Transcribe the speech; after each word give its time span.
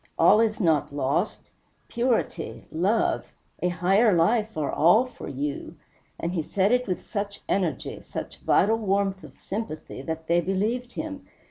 All 0.17 0.39
is 0.39 0.59
not 0.59 0.91
lost. 0.91 1.51
Purity, 1.87 2.65
love, 2.71 3.31
a 3.61 3.69
higher 3.69 4.11
life, 4.13 4.57
are 4.57 4.71
all 4.71 5.05
for 5.05 5.29
you," 5.29 5.75
and 6.19 6.31
he 6.33 6.41
said 6.41 6.71
it 6.71 6.87
with 6.87 7.07
such 7.07 7.41
energy, 7.47 8.01
such 8.01 8.39
vital 8.39 8.77
warmth 8.79 9.23
of 9.23 9.39
sympathy, 9.39 10.01
that 10.01 10.25
they 10.25 10.41
believed 10.41 10.93
him. 10.93 11.27